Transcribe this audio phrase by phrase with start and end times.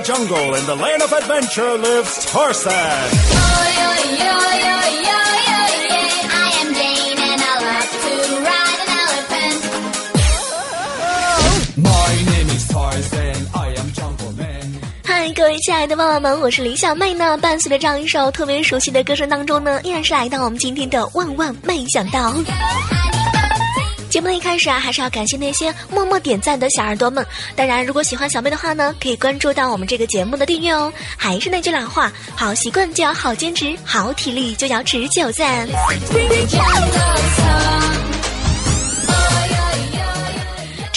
[0.00, 2.72] The jungle, in the land of adventure, lives Tarzan.
[2.72, 2.92] I
[6.60, 8.14] am Jane and I love to
[8.48, 9.60] ride an elephant.
[11.76, 13.46] My name is Tarzan.
[13.54, 14.80] I am Jungle Man.
[15.04, 17.36] 嗨，各位亲爱的爸爸们，我是李小妹呢。
[17.38, 22.34] 伴随着这样一首特别熟悉的歌声当中呢，依然是来到我们今天的万万没想到。
[24.10, 27.24] 节目的一开始啊，还是要感谢那些默默点赞的小耳朵们。
[27.54, 30.92] 当然，如果喜欢小妹的话呢，可以关注到我们这个节目的订阅哦。
[31.16, 35.68] 还是那句老话，好习惯就要好坚持，好体力就要持久战。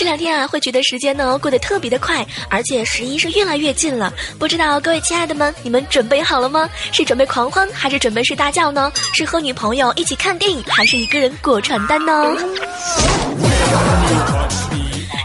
[0.03, 4.13] 这两天啊，会觉得时间呢过得特别的快，而且十一是越来越近了。
[4.37, 6.69] 不知道各位亲爱的们，你们准备好了吗？
[6.91, 8.91] 是准备狂欢，还是准备睡大觉呢？
[9.13, 12.35] 是和女朋友一起看电影，还是一个人裹传单呢？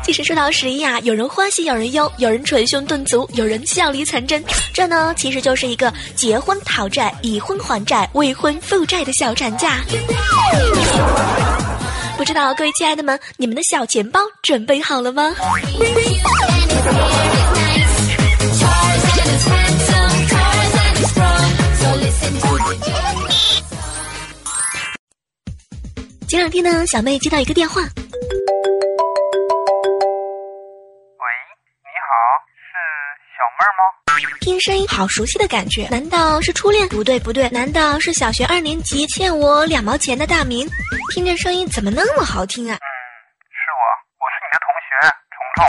[0.05, 4.41] 其实说到十一啊，有人欢喜有人忧，有人捶胸顿足，有人笑里藏针。
[4.73, 9.81] 这呢，其实就是一个结婚讨债、已婚还债、未婚负债的小长假。
[12.19, 15.33] 不知道各位亲爱的们，你们的小钱包准备好了吗？
[26.27, 27.93] 前两天呢，小妹接到一个电话，喂，你
[32.03, 32.11] 好，
[32.67, 32.75] 是
[33.31, 33.83] 小妹儿吗？
[34.41, 36.89] 听声音好熟悉的感觉，难道是初恋？
[36.89, 40.69] 不对不对，难道是小学二年级欠我两毛钱的大明？
[41.13, 42.75] 听这声音怎么那么好听啊？
[42.75, 42.89] 嗯，
[43.53, 43.83] 是我，
[44.19, 44.91] 我是你的同学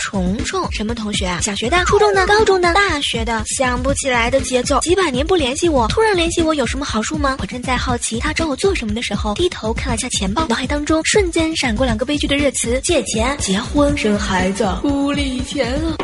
[0.00, 0.44] 虫。
[0.44, 1.40] 虫虫什么同学啊？
[1.42, 4.80] 小学的、初中的、高中的、大学的，想不起来的节奏。
[4.80, 7.36] 几百年不联系我，突然联系我有什么好处吗？
[7.40, 15.96] 我正在好奇他找我做什么的时候，低头看了下钱包，脑海当中瞬间闪过两个悲剧的热词：借钱、结婚、生孩子、不理钱啊！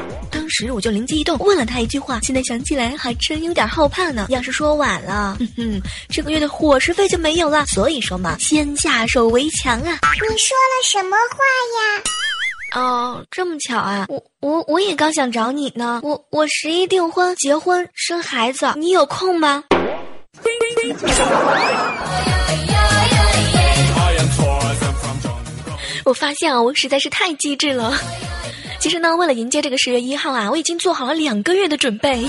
[0.47, 4.27] 当时我就灵机一动，问了他一句话，现在想起来还真有点后怕呢。
[4.29, 7.67] 要是说晚了，哼哼，这个月的伙食费就没有了。
[7.67, 9.99] 所以说嘛，先下手为强啊！
[10.13, 11.39] 你说了什么话
[11.75, 12.81] 呀？
[12.81, 14.07] 哦，这么巧啊！
[14.09, 16.01] 我我我也刚想找你呢。
[16.05, 19.65] 我我十一订婚、结婚、生孩子，你有空吗.
[26.05, 27.93] 我发现啊，我实在是太机智了。
[28.87, 32.25] 其实呢，为了迎接这个十月一号啊，我已经做好了两个月的准备。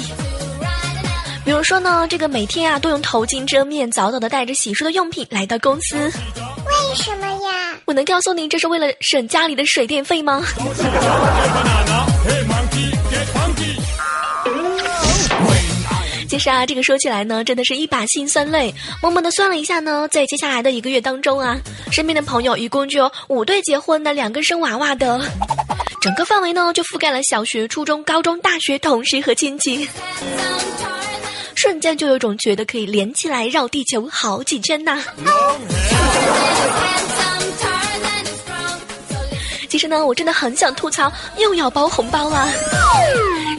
[1.46, 5.96] 比如说呢，这个每天啊都用头巾遮面，早早的带着洗漱的用品来到公司。
[5.98, 7.78] 为什么呀？
[7.86, 10.44] 我能告诉你，这是为了省家里的水电费吗.
[16.28, 18.74] 其实啊，这个说起来呢，真的是一把辛酸泪。
[19.00, 21.56] 默默的算了一下呢，在接下来的一个月当中啊，
[21.92, 25.22] 身边的朋友一共就有五对结婚的，两个生娃娃的，
[26.00, 29.88] 整个范围呢就覆盖了小学、初中、高中、大学同事和亲戚。
[31.56, 35.04] 瞬间就有种觉得可以连起来绕地球好几圈呐、
[39.68, 42.48] 其实呢，我真的很想吐槽，又要包红包了。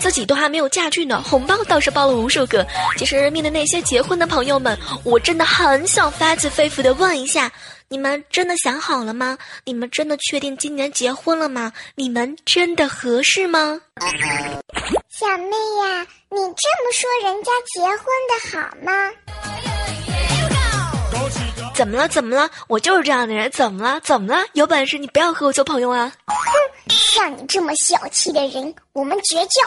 [0.00, 2.64] 自己都还没有嫁去呢，红包倒是包了无数个。
[2.96, 7.50] 其实面对那些结婚的朋友们，我真的很想发自肺腑的问一下：
[7.90, 9.38] 你们真的想好了吗？
[9.64, 11.72] 你们真的确定今年结婚了吗？
[11.94, 13.80] 你们真的合适吗？
[15.08, 18.92] 小妹呀，你这么说人家结婚的好吗？
[21.74, 22.06] 怎么了？
[22.08, 22.50] 怎么了？
[22.66, 23.98] 我就是这样的人，怎么了？
[24.00, 24.44] 怎么了？
[24.52, 26.12] 有本事你不要和我做朋友啊！
[26.26, 26.34] 哼
[26.90, 29.62] 像你这么小气的人，我们绝交。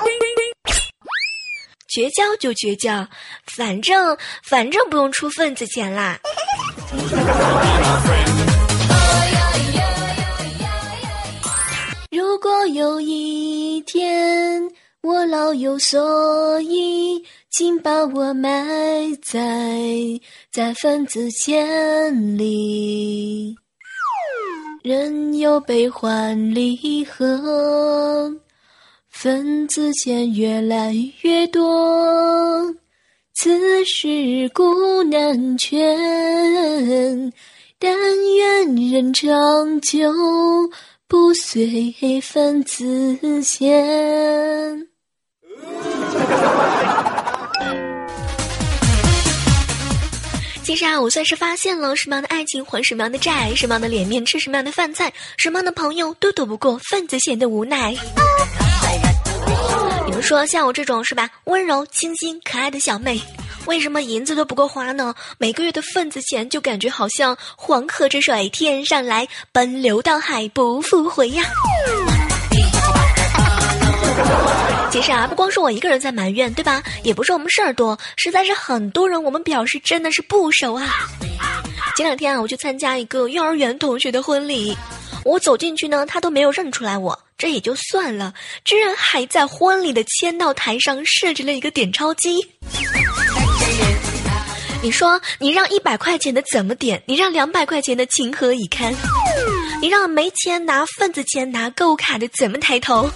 [1.88, 3.06] 绝交就绝交，
[3.46, 6.20] 反正反正不用出份子钱啦。
[12.12, 14.62] 如果有一天
[15.02, 18.52] 我老有所依，请把我埋
[19.22, 19.40] 在
[20.52, 23.56] 在分子间里。
[24.84, 28.30] 人有悲欢离合，
[29.10, 32.76] 分子钱越来越多，
[33.44, 33.50] 此
[33.86, 34.08] 事
[34.54, 37.34] 古难全。
[37.80, 37.92] 但
[38.36, 40.14] 愿人长久，
[41.08, 44.88] 不随份子钱。
[50.76, 57.96] 实啊，我算是发现了什么样的爱情还什么样的债，什么样的脸面吃什么样的饭菜，什么样的朋友都躲不过份子钱的无奈。
[60.22, 63.20] 说像我这种是吧，温柔、清新、可爱的小妹，
[63.66, 65.14] 为什么银子都不够花呢？
[65.38, 71.44] 每个月的份子钱就感觉好像黄河之水天上来，奔流到海不复回呀。
[74.92, 76.84] 其实啊，不光是我一个人在埋怨，对吧？
[77.04, 80.88] 也不是我们事儿多，实在是很多人，我们表示真的是不熟啊。
[81.98, 84.78] 前两天啊，我去参加一个幼儿园同学的婚礼，
[85.24, 88.34] 我走进去呢，他都没有认出来我，这也就算了，
[88.66, 92.38] 居然还在婚礼的签到台上设置了一个点钞机。
[94.82, 97.04] 你说，你让一百块钱的怎么点？
[97.06, 98.92] 你让两百块钱的情何以堪？
[99.80, 103.08] 你让没钱拿份子钱、拿购物卡的怎么抬头？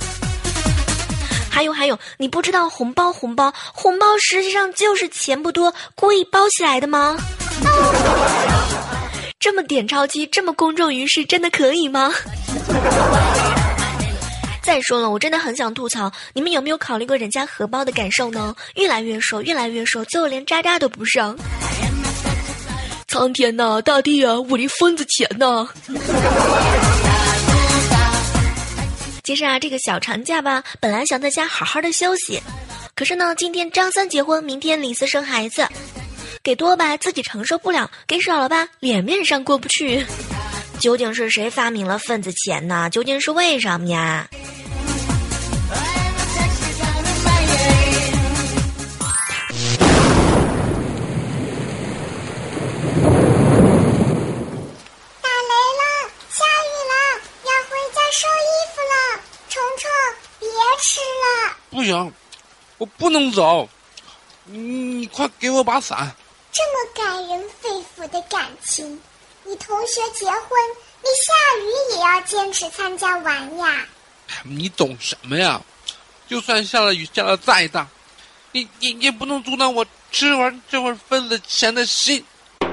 [1.50, 7.18] 还有还有，你不知道红包红包红包实际上就是钱不多，故意包起来的吗？
[9.46, 12.12] 这么点钞机，这么公众于世，真的可以吗？
[14.64, 18.56] 再说了，我真的很想吐槽，你们有没有考虑过人家荷包的感受呢？
[18.74, 21.38] 越来越瘦，越来越瘦，最后连渣渣都不剩。
[23.08, 25.68] 苍天呐，大地啊，我的份子钱呐？
[29.24, 32.42] 其实啊，这个小长假吧，本来想在家好好的休息，
[32.96, 35.68] 可是呢，今天张三结婚，明天李四生孩子，
[36.46, 40.06] 给多吧自己承受不了，给少了吧脸面上过不去。
[40.78, 42.88] 究竟是谁发明了份子钱呢？
[42.92, 44.30] 究竟是为什么呀？
[61.72, 62.14] 不行，
[62.78, 63.68] 我不能走。
[64.44, 66.16] 你你快给我把伞！
[66.58, 68.98] 这么感人肺腑的感情，
[69.44, 70.48] 你同学结婚，
[71.02, 71.66] 你下雨
[71.98, 73.86] 也要坚持参加完呀？
[74.42, 75.62] 你懂什么呀？
[76.30, 77.86] 就算下了雨，下的再大，
[78.54, 82.24] 你你也不能阻挡我吃完这份份子钱的心。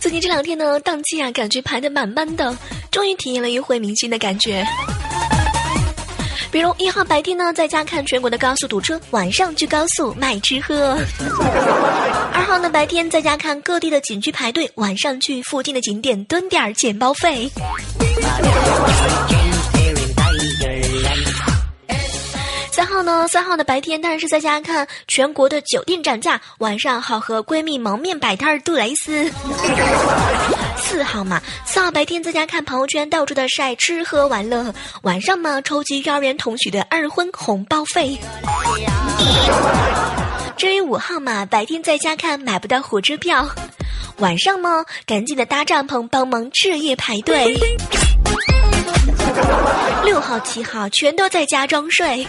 [0.00, 2.58] 最近这两天呢，档期啊，感觉排的满满的，
[2.90, 4.66] 终于体验了一回明星的感觉。
[6.50, 10.96] 比如一号白天呢，在家看全国的高速堵车，晚上去高速卖吃喝；
[12.32, 17.50] 二号呢，白天在家看各地的景区排队，晚上去附近的景点蹲点儿捡包费。
[22.98, 23.28] 号呢？
[23.28, 29.30] 三号的白天当然是在家看全国的酒店涨价，晚上好和闺蜜蒙面摆摊儿杜蕾斯。
[30.76, 38.18] 四号嘛，四号白天在家看朋友圈到处的晒吃喝玩乐，晚上嘛抽集幼儿园同学的二婚红包费。
[40.56, 43.48] 至于五号嘛，白天在家看买不到火车票，
[44.16, 47.56] 晚上嘛赶紧的搭帐篷帮忙彻夜排队。
[50.04, 52.26] 六号七号全都在家装睡。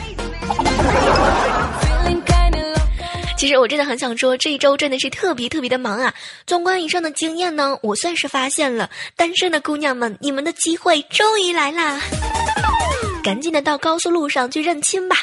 [3.38, 6.13] 其实我真的很想说，这一周真的是特别特别的忙啊！
[6.46, 12.01] 纵观以上的经验呢，我算是发现了，单身的姑娘们，你们的机会终于来啦！
[13.24, 15.16] 赶紧的到高速路上去认亲吧。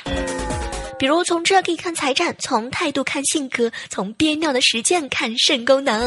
[0.98, 6.02] 比如从车可以看财产，从态度看性格，从憋尿的时间看肾功能。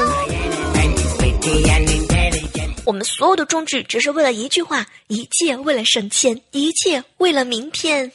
[2.86, 8.12] 我们所有的终止，只是为了一句话：一切为了省钱，一切为了明天。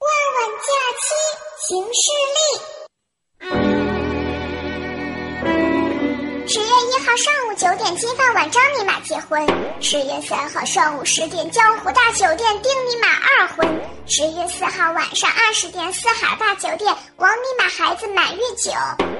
[0.00, 0.68] 万万假
[1.00, 1.04] 期
[1.68, 2.83] 行事
[7.16, 9.46] 上午九点，金饭碗张尼玛结婚；
[9.80, 13.06] 十月三号上午十点，江湖大酒店丁尼玛
[13.38, 13.64] 二婚；
[14.04, 18.72] 十月四号晚上二十点，四海大酒店王尼玛孩子满月酒；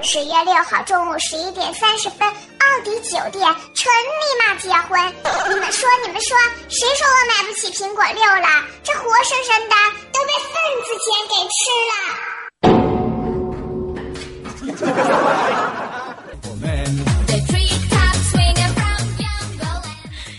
[0.03, 4.99] 十月六号中午十一点三十分，奥迪酒店纯尼玛结婚。
[5.49, 6.37] 你们说，你们说，
[6.67, 8.47] 谁说我买不起苹果六了？
[8.83, 9.75] 这活生生的
[10.11, 11.95] 都被份子钱给吃了。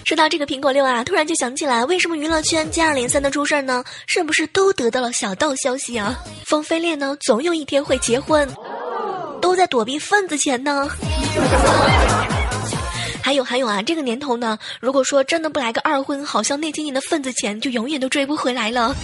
[0.07, 3.83] 说到这个苹果六啊，突然就想起来，为什么娱乐圈接二连三的出事儿呢？
[4.07, 6.17] 是不是都得到了小道消息啊？
[6.45, 8.49] 风飞恋呢，总有一天会结婚，
[9.43, 10.89] 都在躲避份子钱呢。
[13.21, 18.95] 还有还有啊，这个年头呢，如果说真的不来个二婚，好像那几年的份子钱就永远都追不回来了。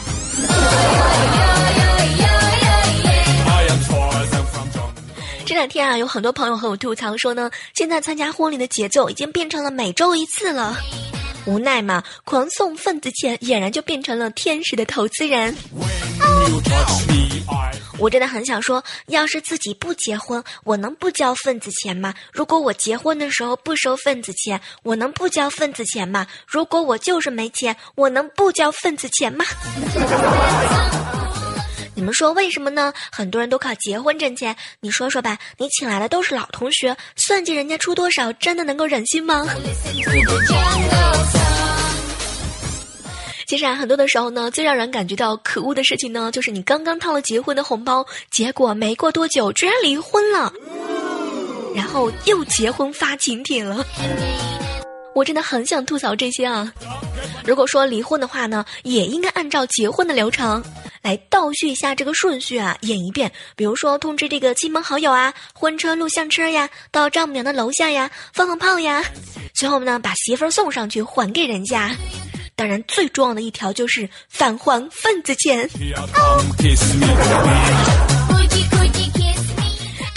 [5.53, 10.75] 这两天啊，有很多朋友和我吐槽说呢，现在参加婚礼的节奏已经变成了每周一次了。
[11.45, 15.55] 无奈嘛，狂送份子钱，俨然就变成了天使的投资人。
[17.99, 22.15] 我真的很想说，要是自己不结婚，我能不交份子钱吗？
[22.33, 26.27] 如果我结婚的时候不收份子钱，我能不交份子钱吗？
[26.47, 29.45] 如果我就是没钱，我能不交份子钱吗？
[31.95, 32.93] 你们说为什么呢？
[33.11, 35.39] 很多人都靠结婚挣钱，你说说吧。
[35.59, 39.47] 你请来的都是老同学，算计人家出多少，真的能够忍心吗？
[43.47, 50.51] 其实啊，很多的时候呢，最让人感觉到可恶的事情呢，就是你刚刚掏了结婚的红包，结果没过多久居然离婚了，
[51.75, 53.85] 然后又结婚发请帖了。
[55.15, 56.73] 我真的很想吐槽这些啊！
[57.45, 60.63] 如果说离婚的话呢，也应该按照结婚的流程
[61.03, 63.31] 来倒叙一下这个顺序啊，演一遍。
[63.55, 69.05] 比如说通知这个亲朋好友啊，婚车录像车呀，到丈母娘的楼下呀，放放炮呀，
[69.55, 71.95] 最后呢，把媳妇儿送上去还给人家。
[72.55, 75.69] 当然，最重要的一条就是返还份子钱。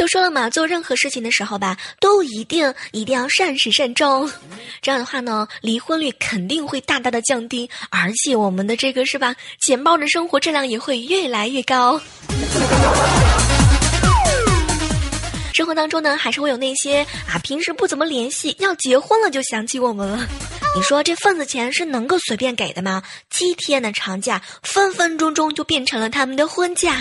[0.06, 4.32] 都说了嘛，做任何事情的时候吧，都一定一定要善始善终。
[4.80, 12.00] 这样的话呢，离婚率肯定会大大的降低，而且我们的这个是吧，钱包的生活质量也会越来越高。
[15.56, 20.28] 生活当中呢，还是会有那些啊，平时不怎么联系，要结婚了就想起我们了。
[20.76, 23.02] 你说这份子钱是能够随便给的吗？
[23.30, 26.98] 七天的长假，分分钟钟就变成了他们的婚假。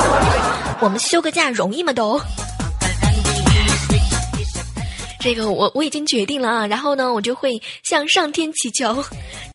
[0.80, 1.92] 我们休个假容易吗？
[1.92, 2.18] 都。
[5.20, 9.04] 这个我我已经决定了啊，然后呢，我就会向上天祈求，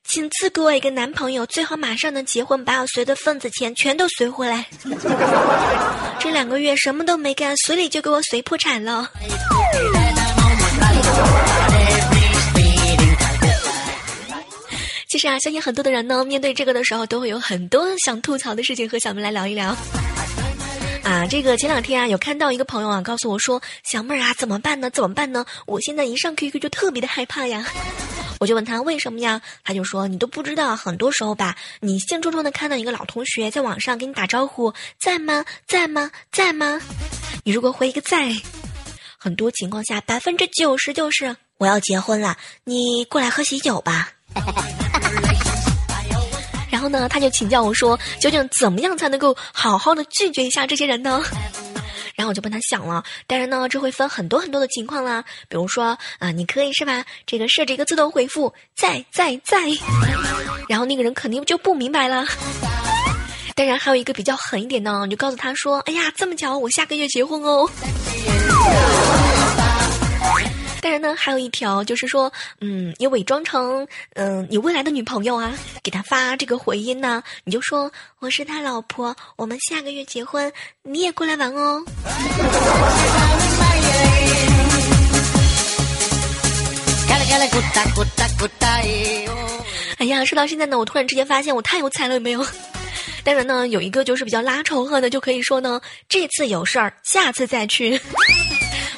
[0.04, 4.68] 请赐给我一个男朋友，最好马上能结婚，把我随的份子钱全都随回来。
[6.20, 9.10] 这两个月什么都没干，随礼就给我随破产了。
[15.22, 19.76] 实啊，相信很多的人呢，面对这个的时候，都会有很多想吐槽的事情和小妹来聊一聊。
[21.04, 24.90] 啊，这个前两天啊，有看到一个朋友啊，告诉我说：“小妹儿啊，怎么办呢？
[24.90, 25.46] 怎么办呢？
[25.68, 27.66] 我现在一上 QQ 就特别的害怕呀。”
[28.40, 29.40] 我就问他为什么呀？
[29.64, 35.46] 他就说：“你都不知道，很多时候吧，你兴冲冲的看到一个老同学在网上跟你打招呼，在吗？
[35.68, 36.10] 在吗？
[36.32, 36.82] 在吗？
[37.44, 38.32] 你如果回一个在，
[39.18, 44.12] 很多情况下百分之九十就是我要结婚了，你过来喝喜酒吧。
[46.82, 51.22] ”然后呢，他就请教我说：“究竟怎么样才能够好好的拒绝一下这些人呢？”
[52.18, 55.24] 然后我就帮他想了，当然呢，这会分很多很多的情况啦。
[55.48, 57.06] 比如说啊，你可以是吧？
[57.28, 59.60] 这个设置一个自动回复，在在在，
[60.68, 62.26] 然后那个人肯定就不明白了。
[63.54, 67.70] 当然还有一个比较狠一点呢，你就告诉他说：“哎呀，这么巧，我下个月结婚哦。”
[70.82, 81.84] 当然呢，还有一条就是说，嗯，你伪装成嗯你未来的女朋友啊，给他发这个回音呢，你就说我是他老婆，我们下个月结婚，你也过来玩哦。
[90.00, 92.44] 哎呀，说到现在呢，我突然之间发现我太有才了，有没有？
[93.24, 98.02] 当然呢，有一个就是比较拉仇恨的，就可以说呢，这次有事儿，下次再去。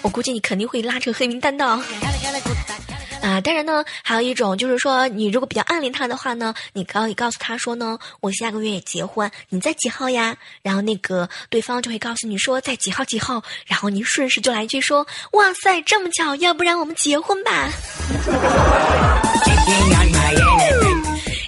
[0.04, 3.40] 我估计你肯定会拉成黑名单的啊！
[3.42, 10.36] 当然呢，还有一种就是说，你如果比较暗恋他的话呢，你可以告诉他说呢，我下个月也结婚，你在几号呀？
[10.62, 17.70] 然后那个对方就会告诉你说在几号几号，然后你顺势就来一句说，哇塞，这么巧，要不然我们结婚吧？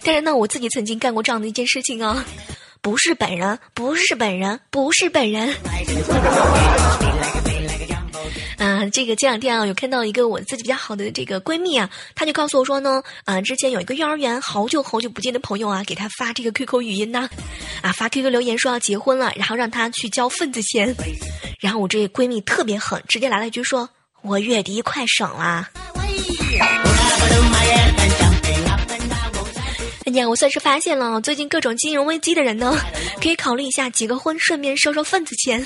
[0.05, 2.24] 当然呢，我自己曾经干过这样的一件事情啊，
[2.79, 5.53] 不是本人，不是本人，不是本人。
[8.57, 17.29] 啊，这个这两天啊，有看到一个我自己比较好的这个闺蜜啊，她就告诉我说呢，啊，之前有一个幼儿园好久好久不见的朋友啊，给她发这个 QQ 语音呢，
[17.81, 20.95] 啊，发 QQ 留言说要结婚了，然后让她去交份子钱，
[21.59, 23.89] 然后我这闺蜜特别狠，直接来了一句说，
[24.21, 25.69] 我月底快省了。
[30.05, 32.74] 哎呀，我算是发现了，最近各种金融危机的人呢，
[33.21, 35.62] 可以考虑一下结个婚，顺便收收份子钱。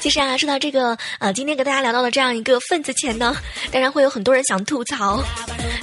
[0.00, 3.36] 其实啊，说到这个，呃，今天给大家聊到的这样一个份子钱呢，
[3.70, 5.22] 当然会有很多人想吐槽，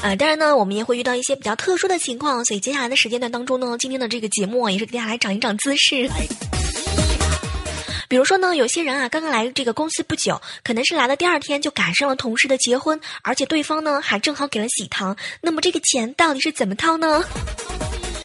[0.01, 6.09] 呃，当然呢，我们也会遇到一些比较特殊的情况，所以接下来的时间段当中呢，今天的这个节目也是给大家来涨一涨姿势。
[8.09, 17.23] 比如说呢，有些人啊，刚刚来这个公司不久，可能是来了第二天就赶上了同事的结婚，而且对方呢还正好给了喜糖，那么这个钱到底是怎么掏呢？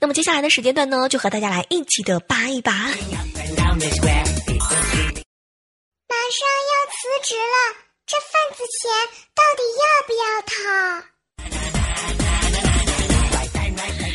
[0.01, 2.73] 那么接下来的时间段呢，就和大家来一起的扒一扒。
[2.73, 2.97] 马上
[6.67, 7.77] 要辞职了，
[8.07, 8.91] 这份子钱
[9.35, 10.53] 到底要不要掏？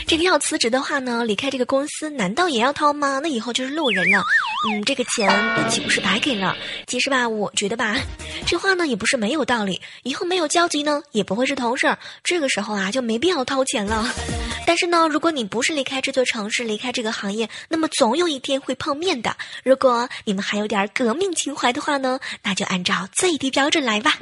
[0.08, 3.20] 这个要辞职的话呢，离开这个公司难道也要掏吗？
[3.24, 4.24] 那以后就是路人了。
[4.70, 5.30] 嗯，这个钱
[5.68, 6.56] 岂不是白给了？
[6.86, 7.96] 其实吧，我觉得吧，
[8.46, 9.82] 这话呢也不是没有道理。
[10.04, 11.98] 以后没有交集呢，也不会是同事。
[12.24, 14.08] 这个时候啊，就没必要掏钱了。
[14.68, 19.36] 但是呢，如果你不是离开这座城市，离开这个行业，那么总有一天会碰面的。
[19.64, 24.18] 如果你们还有点革命情怀的话呢，那就按照最低标准来吧。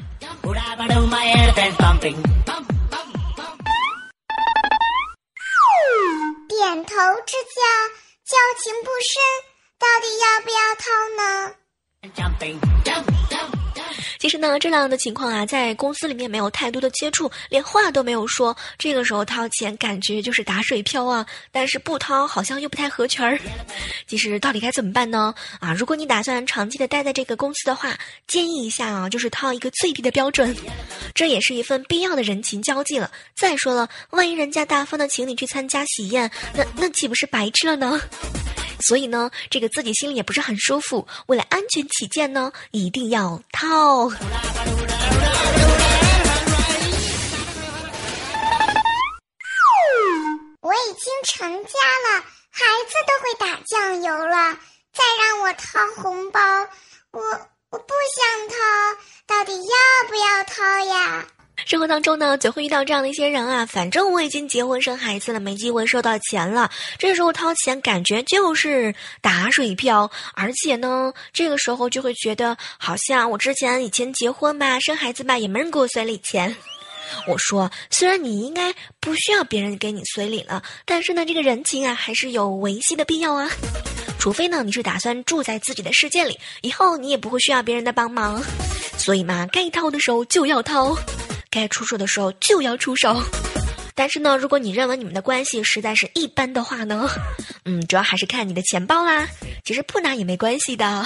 [6.55, 6.93] 点头
[7.25, 7.61] 之交，
[8.25, 9.13] 交情不深，
[9.79, 10.85] 到底要不要掏
[11.17, 11.55] 呢？
[14.19, 18.55] 其实呢，这样的情况啊，在公司里面没有太多的接触，连话都没有说。
[18.77, 21.25] 这个时候掏钱，感觉就是打水漂啊。
[21.51, 23.39] 但是不掏，好像又不太合群儿。
[24.07, 25.33] 其实到底该怎么办呢？
[25.59, 30.55] 啊，如果你打算长期的待在这个公司的话，建议一下啊，就是掏一个最低的标准，
[31.13, 33.11] 这也是一份必要的人情交际了。
[33.35, 38.01] 再说了，万一人家大方的请你去参加喜宴，那那岂不是白吃了呢？
[38.87, 41.07] 所以呢，这个自己心里也不是很舒服。
[41.27, 44.11] 为了安全起见呢，一定要套。
[50.61, 51.69] 我已经成家
[52.07, 54.57] 了，孩子都会打酱油了，
[54.93, 56.39] 再让我掏红包，
[57.11, 57.21] 我
[57.69, 58.55] 我不想掏，
[59.27, 61.25] 到底要不要掏呀？
[61.65, 63.65] 生活当中呢，总会遇到这样的一些人啊。
[63.65, 66.69] 反正我已经结婚生孩子了，没机会收到钱了。
[66.97, 70.09] 这时候掏钱，感觉就是打水漂。
[70.33, 76.55] 而且呢，这个时候就会觉得，好像我之前以前结婚吧，生孩子吧，也没人给我随礼钱。
[77.27, 83.47] 我说，虽然你应该不需要别人给你随礼了，但是呢，这个人情啊，还是有维系的必要啊。
[84.23, 88.41] 除非呢，你是打算住在自己的世界里，以后你也不会需要别人的帮忙。
[88.97, 90.97] 所以嘛，该掏的时候就要掏。
[91.49, 93.21] 该出手的时候就要出手，
[93.93, 97.09] 但是呢，如果你认为你们的关系实在是一般的话呢，
[97.65, 99.27] 嗯，主要还是看你的钱包啦。
[99.65, 101.03] 其实不拿也没关系的。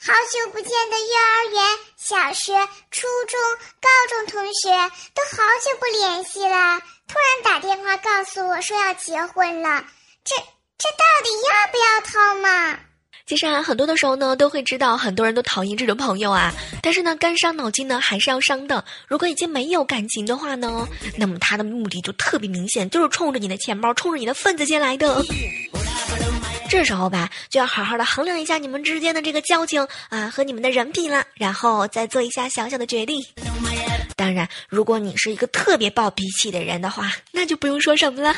[0.00, 1.62] 好久不见的幼儿园、
[2.08, 2.54] 小学、
[2.90, 3.38] 初中、
[3.82, 4.70] 高中同学
[5.12, 9.84] 都好久不联系了，突然打电话告诉我说要结婚了，
[10.24, 10.34] 这
[10.78, 12.78] 这到底要不要掏嘛？
[13.26, 16.50] 其实啊，很多的时候呢，都会知道很多人都讨厌这种朋友啊。
[16.82, 18.82] 但是呢，该伤脑筋呢还是要伤的。
[19.06, 25.22] 如果已经没有感情的话呢，那么他的目的就特别明显，就是冲着你的钱包，冲着你的份子钱来的。
[26.68, 33.20] 这时候吧，就要好好的衡量一下你们之间的这个交情啊和你们的人品了，然后再做一下小小的决定。
[34.16, 38.34] 当然，如果你是一个特别暴脾气的人的话，那就不用说什么了。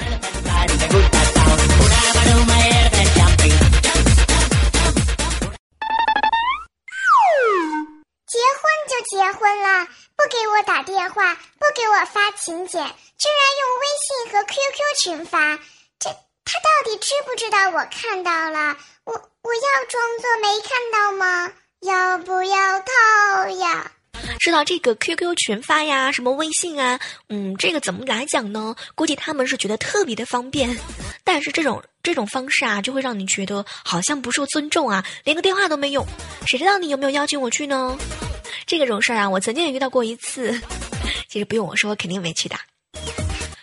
[8.27, 12.81] 结婚就结婚了，不给我打电话，不给我发请柬，
[13.19, 15.59] 居然用微信和 QQ 群发，
[16.53, 18.77] 他到底知不知道我看到了？
[19.05, 21.53] 我我要装作没看到吗？
[21.83, 23.93] 要不要套呀？
[24.41, 28.75] 知道这个 QQ 群发呀，什么微信啊，嗯，这个怎么来讲呢？
[28.97, 30.77] 估计他们是觉得特别的方便，
[31.23, 36.05] 但是这种这种方式啊，就会让你觉得好像不受尊重啊，连个电话都没有，
[36.47, 37.97] 谁知道你有没有邀请我去呢？
[38.67, 40.61] 这个种事儿啊，我曾经也遇到过一次，
[41.29, 42.57] 其实不用我说，我肯定没去的，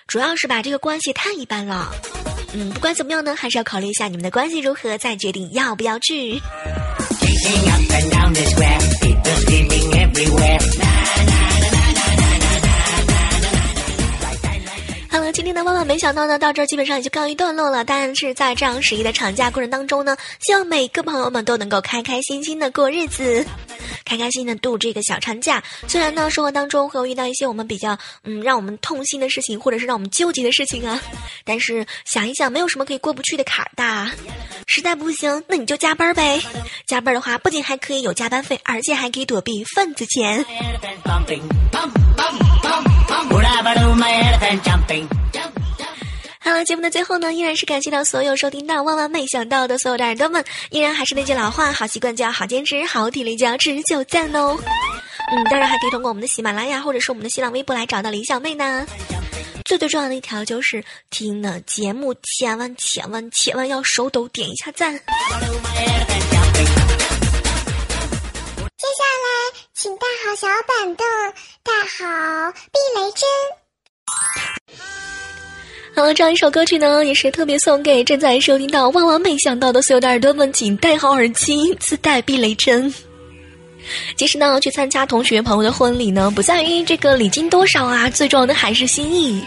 [0.08, 1.92] 主要是吧，这个关系太一般了，
[2.54, 6.42] 嗯，不管怎么样呢，还是要考虑一下你们的关系如何，再决定要不要去。
[15.18, 17.84] 好了，今天的万万没想到呢，到这儿基本上也就告一段落了。
[17.84, 23.44] 但是在这样十一的长假过程当中呢，希望每个朋友们都能够开开心心的过日子，
[24.06, 25.64] 开开心心的度这个小长假。
[25.88, 31.02] 虽然呢，生活当中会有遇到一些我们比较嗯让我们痛心的事情，或者是让我们纠结的事情啊，
[31.44, 34.12] 但是想一想，没有什么可以过不去的坎儿的。
[34.68, 36.40] 实在不行，那你就加班呗。
[36.86, 40.46] 加班的话，不仅还可以有加班费，而且还可以躲避份子钱。
[46.48, 54.58] 好了，节目的最后呢，依然是感谢到所有收听到万万没想到的所有的耳朵们，依然还是那句老话，好习惯就要好坚持，好体力就要持久战哦。
[55.30, 58.88] 嗯，当然还可以通过我们的喜马拉雅或者是我们的新浪微博来找到李小妹呢。
[59.66, 64.94] 最最重要的一条就是听了节目千万千万千万要手抖点一下赞。
[64.94, 65.02] 接
[68.96, 71.06] 下来，请带好小板凳，
[71.62, 73.28] 带好避雷针。
[75.98, 82.94] 好，这样一首歌曲呢，也是特别送给正在收听到万万没想到的所有的耳朵们，请戴好耳机，自带避雷针。
[84.16, 89.42] 其实呢，去参加同学朋友的婚礼呢，不在于这个礼金多少啊，最重要的还是心意。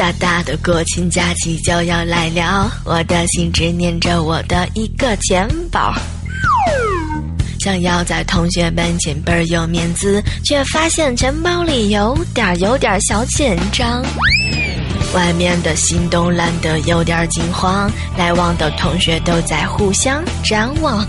[0.00, 5.92] 大大的国庆假期就要来了，我的心只念着我的一个钱包。
[7.58, 14.02] 想要在同学面前倍儿有面子，却发现钱包里有点有点小紧张。
[15.12, 21.06] 外面的心动懒得有点惊慌，来往的同学都在互相张望。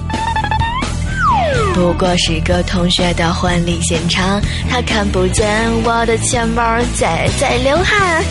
[1.74, 5.48] 不过是个同学的婚礼现场，他看不见
[5.86, 6.62] 我的钱包
[7.00, 8.22] 在在流汗。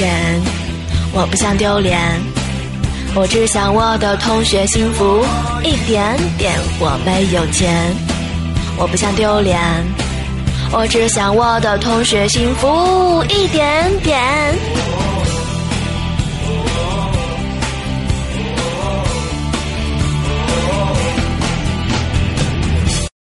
[0.00, 0.40] 钱，
[1.12, 2.00] 我不想丢脸，
[3.14, 5.22] 我只想我的同学幸福
[5.62, 6.54] 一点点。
[6.78, 7.94] 我没有钱，
[8.78, 9.60] 我不想丢脸，
[10.72, 14.18] 我只想我的同学幸福一点点。